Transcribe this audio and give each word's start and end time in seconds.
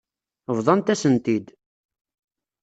Bḍant-asen-t-id. 0.57 1.47